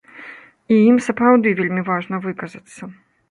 І 0.75 0.77
ім 0.91 0.97
сапраўды 1.07 1.53
вельмі 1.61 1.85
важна 1.91 2.21
выказацца. 2.25 2.83